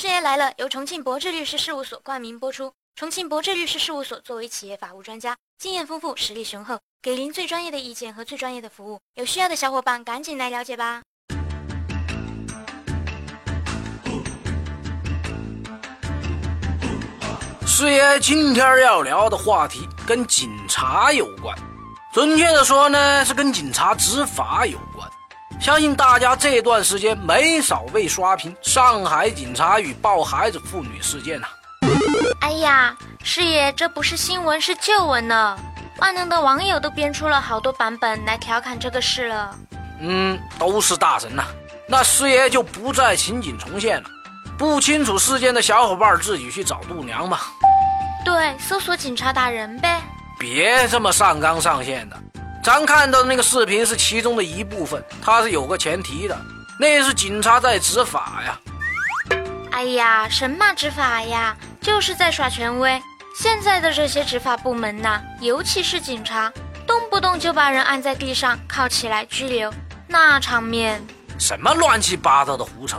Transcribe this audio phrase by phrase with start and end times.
[0.00, 2.72] 师爷来了，由重庆博智律师事务所冠名播出。
[2.96, 8.98] 重庆博智律师事务所作为企业法务专家，经验丰富，实力雄厚，给您最专业的意见和最专业的服务。
[9.16, 11.02] 有需要的小伙伴赶紧来了解吧。
[17.66, 21.54] 师爷今天要聊的话题跟警察有关，
[22.14, 24.99] 准确的说呢，是跟警察执法有关。
[25.60, 31.46] 相信大家这段时间没少被刷屏上海警察与抱孩子妇女事件呐。
[32.40, 35.58] 哎呀，师爷，这不是新闻，是旧闻呢。
[35.98, 39.54] 万能的网友都编出了好多版本来调侃这个事了。
[40.00, 41.44] 嗯，都是大神呐。
[41.86, 44.08] 那师爷就不再情景重现了。
[44.56, 47.42] 不清楚事件的小伙伴自己去找度娘吧。
[48.24, 50.00] 对，搜索警察打人呗。
[50.38, 52.16] 别这么上纲上线的。
[52.62, 56.38] 咱看到的那个视频是其中的一部分，它是有个前提的，
[56.78, 58.60] 那是警察在执法呀。
[59.70, 61.56] 哎呀，什么执法呀？
[61.80, 63.00] 就是在耍权威。
[63.34, 66.52] 现在的这些执法部门呐，尤其是警察，
[66.86, 69.72] 动不动就把人按在地上铐起来拘留，
[70.06, 71.02] 那场面……
[71.38, 72.98] 什么乱七八糟的胡扯！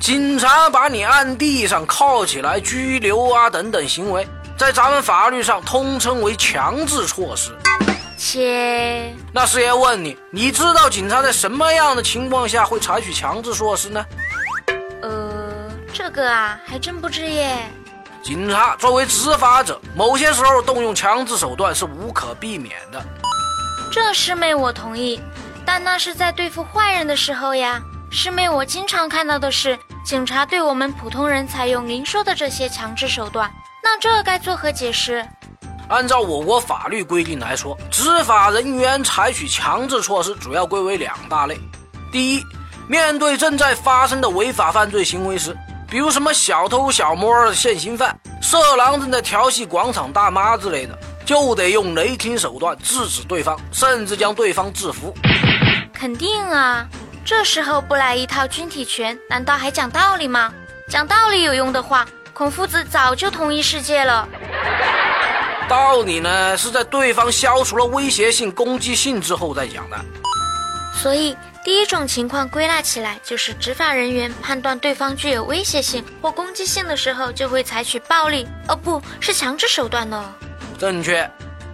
[0.00, 7.54] 警察把你按地上铐起来拘留啊等等行为，在咱们法律上通称为强制措施。
[8.24, 14.02] 切，那师爷问你，你知道警察在什么样的情况下会采取强制措施呢？
[15.02, 17.54] 呃，这个啊，还真不知耶。
[18.22, 23.04] 警察作为执法者，某些时候动用强制手段是无可避免的。
[23.92, 25.20] 这师妹我同意，
[25.66, 27.78] 但那是在对付坏人的时候呀。
[28.10, 33.50] 师妹我经常看到的是，警察对我们普通人采用您说的这些强制手段，
[33.82, 35.26] 那这该作何解释？
[35.88, 41.58] 按照我国法律规定来说，执法人员采取强制措施主要归为两大类。
[42.10, 42.42] 第一，
[42.88, 45.56] 面对正在发生的违法犯罪行为时。
[45.86, 55.14] 比如什么小偷小摸现行犯、色狼正在调戏广场大妈之类的，就得用雷霆手段制止对方，甚至将对方制服。
[55.92, 56.88] 肯定啊，
[57.24, 60.52] 这时候不来一套军体拳，难道还讲道理吗？
[60.88, 64.26] 讲道理有用的话，孔夫子早就统一世界了。
[65.68, 69.96] 道理呢，是在对方消除了威胁性、攻击性之后再讲的。
[70.94, 71.36] 所以。
[71.64, 80.22] 第一种情况归纳起来，就是执法人员判断对方具有威胁性或攻击性的时候，就会采取暴力，哦不是强制手段呢。
[80.78, 81.26] 正确。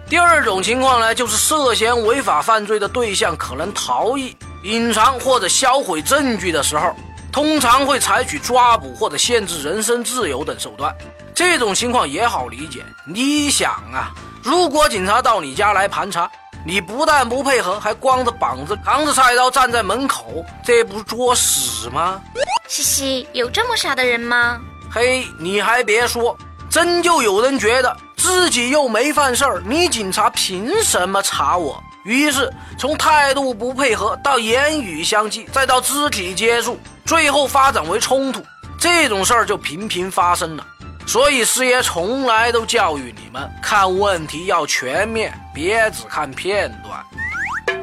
[0.09, 6.95] 第二种情况呢，就是涉嫌违法犯罪的对象可能逃逸、隐藏或者销毁证据的时候，
[7.29, 10.95] 通常会采取抓捕或者限制人身自由等手段。
[11.41, 12.85] 这种情况也好理解。
[13.03, 14.11] 你想啊，
[14.43, 16.29] 如果警察到你家来盘查，
[16.63, 22.21] 你不但不配合，还光着膀子扛着菜刀站在门口，这不作死吗？
[22.67, 24.61] 嘻嘻，有这么傻的人吗？
[24.91, 26.37] 嘿，你还别说，
[26.69, 31.83] 真就有人觉得自己又没犯事儿，你警察凭什么查我？
[32.05, 38.43] 于是从态度不配合到言语相击，再到肢体接触，最后发展为冲突，
[38.77, 40.67] 这种事儿就频频发生了。
[41.11, 47.05] 所以师爷从来都教育你们，看问题要全面，别只看片段。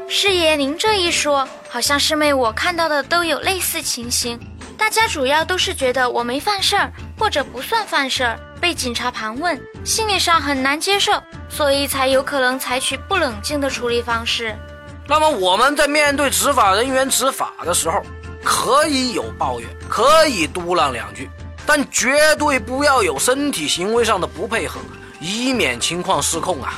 [0.08, 4.40] 师爷，您这一说，好像师妹我看到的都有类似情形。
[4.78, 11.12] 大家主要都是觉得我没犯事儿，或者不算犯事儿，被警察盘问，心理上很难接受，
[11.50, 14.56] 所以才有可能采取不冷静的处理方式。
[15.06, 18.02] 那么我们在面对执法人员执法的时候，
[18.42, 21.28] 可以有抱怨，可以嘟囔两句。
[21.68, 24.80] 但绝对不要有身体行为上的不配合，
[25.20, 26.72] 以免情况失控啊！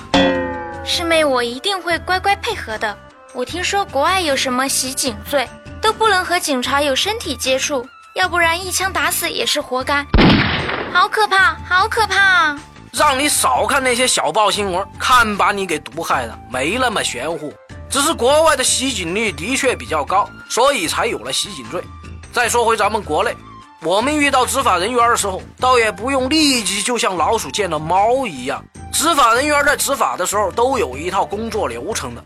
[0.84, 2.99] 师妹，我一定会乖乖配合的。
[3.33, 5.49] 我听说国外有什么袭警罪，
[5.81, 10.05] 都不能和警察有身体接触，要不然一枪打死也是活该。
[10.93, 12.59] 好可怕，好可怕！
[12.93, 17.55] 让你少看那些小报新闻，看把你给毒害的，没那么玄乎。
[17.89, 21.81] 只是国外的袭警率的确比较高，所以才有了袭警罪。
[22.33, 23.37] 再说回咱们国内。
[23.82, 28.62] 我们遇到执法人员的时候，倒也不用立即就像老鼠见了猫一样。
[28.92, 32.22] 执法人员在执法的时候都有一套工作流程的。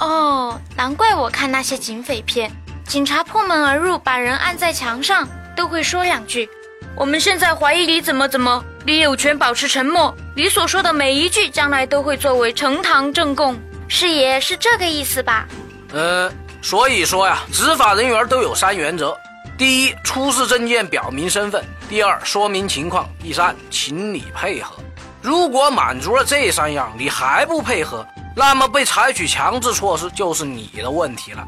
[0.00, 2.50] 哦，难怪我看那些警匪片，
[2.84, 6.50] 警察破门而入，把人按在墙上，都会说两句
[6.98, 10.12] ：“我们现在怀疑你怎么怎么，你有权保持沉默。
[10.34, 13.56] 你所说的每一句，将来都会作为呈堂证供。”
[13.86, 15.46] 师爷是这个意思吧？
[15.92, 19.16] 嗯，所以说呀，执法人员都有三原则。
[19.62, 24.74] 第一，出示证件表明身份；第二，说明情况；第三，请你配合。
[25.20, 28.04] 如果满足了这三样，你还不配合，
[28.34, 31.46] 那么被采取强制措施就是你的问题了。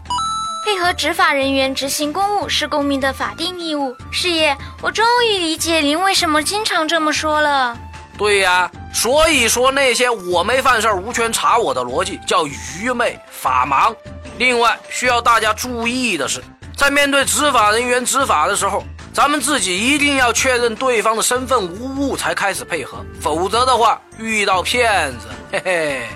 [0.64, 3.92] 配合执法人员执行公务是公民的法定义务。
[4.12, 7.76] 师爷，我终于理解您为什么经常这么说了。
[8.16, 13.92] 对呀，所以说那些我没犯事儿无权查我的逻辑叫愚昧法盲。
[14.38, 16.42] 另外需要大家注意的是，
[16.76, 26.08] 在面对执法人员执法的时候，咱们自己一定要确认对方的身份无误才开始配合，否则的话遇到骗子，嘿嘿。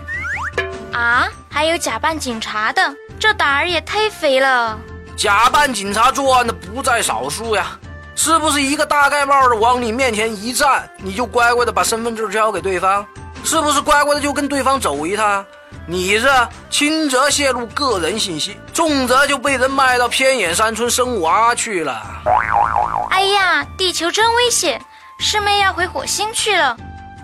[0.92, 4.78] 啊，还有假扮警察的，这胆儿也太肥了。
[5.16, 7.78] 假扮警察作案的不在少数呀。
[8.16, 13.06] 是不是一个大盖帽的往你面前一站，你就乖乖的把身份证交给对方？
[13.44, 15.46] 是不是乖乖的就跟对方走一趟？
[15.90, 22.02] 你这轻则泄露个人信息，重则就被人卖到偏远山村生娃去了。
[23.08, 24.78] 哎呀，地球真危险，
[25.18, 26.76] 师妹要回火星去了。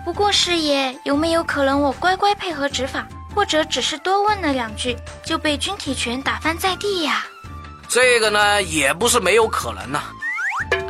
[0.03, 7.23] 不过师爷，有没有可能我乖乖配合执法，或者只是多问了两句，就被军体拳打翻在地呀？
[7.87, 10.01] 这个呢，也不是没有可能呐。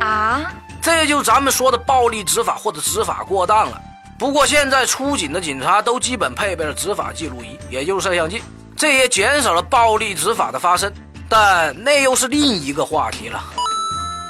[0.00, 0.50] 啊，
[0.80, 3.78] 这就咱们说的暴力执法或者执法过当了。
[4.18, 8.42] 不过现在出警的警察都基本配备了执法记录仪，也就是摄像机，
[8.74, 10.90] 这也减少了暴力执法的发生。
[11.28, 13.44] 但那又是另一个话题了。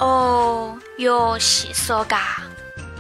[0.00, 2.43] 哦，有细说嘎。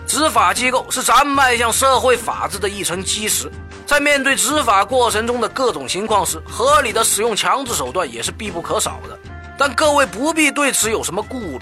[0.06, 3.50] 执法机构是咱们迈向社会法治的一层基石，
[3.84, 9.18] 在面对执法过程中的各种情况时，合理的使用强制手段也是必不可少的。
[9.58, 11.60] 但各位不必对此有什么顾虑。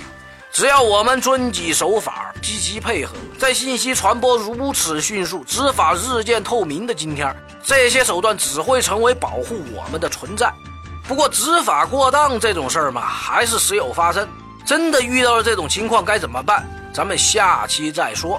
[0.52, 10.52] 只要我们遵纪守法、积极配合，在信息传播如此迅速、执法日渐透明的今天，这些手段只会成为保护我们的存在。
[11.08, 14.28] 不过，执法过当这种事儿嘛，还是时有发生。
[14.66, 16.68] 真的遇到了这种情况该怎么办？
[16.92, 18.38] 咱们下期再说。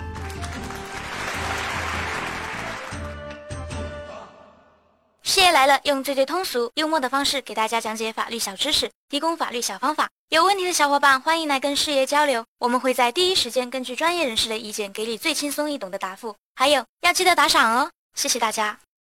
[5.45, 10.09] 谢谢来了，用最最通俗、幽默的方式给大家讲解法律小知识，提供法律小方法。
[10.29, 16.35] 有问题的小伙伴欢迎来跟师爷交流，我们会在第一时间根据专业人士的意见给你最轻松易懂的答复。
[16.55, 18.79] 还有要记得打赏哦，谢谢大家。